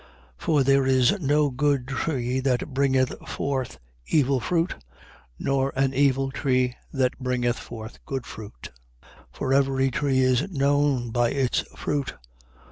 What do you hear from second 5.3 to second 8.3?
nor an evil tree that bringeth forth good